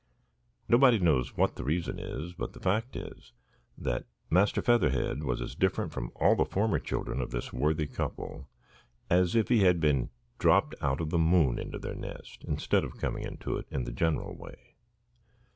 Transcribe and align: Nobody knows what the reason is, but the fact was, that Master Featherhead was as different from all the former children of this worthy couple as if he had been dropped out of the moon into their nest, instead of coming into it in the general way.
Nobody 0.67 0.97
knows 0.97 1.37
what 1.37 1.57
the 1.57 1.63
reason 1.63 1.99
is, 1.99 2.33
but 2.33 2.53
the 2.53 2.59
fact 2.59 2.95
was, 2.95 3.33
that 3.77 4.05
Master 4.31 4.59
Featherhead 4.59 5.21
was 5.21 5.41
as 5.41 5.53
different 5.53 5.91
from 5.91 6.11
all 6.15 6.35
the 6.35 6.43
former 6.43 6.79
children 6.79 7.21
of 7.21 7.29
this 7.29 7.53
worthy 7.53 7.85
couple 7.85 8.49
as 9.11 9.35
if 9.35 9.49
he 9.49 9.59
had 9.59 9.79
been 9.79 10.09
dropped 10.39 10.73
out 10.81 11.01
of 11.01 11.11
the 11.11 11.19
moon 11.19 11.59
into 11.59 11.77
their 11.77 11.93
nest, 11.93 12.43
instead 12.47 12.83
of 12.83 12.97
coming 12.97 13.23
into 13.25 13.57
it 13.57 13.67
in 13.69 13.83
the 13.83 13.91
general 13.93 14.35
way. 14.35 14.73